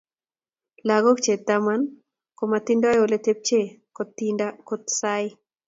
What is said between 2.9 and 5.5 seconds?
oletepche kotinda kot saa ii.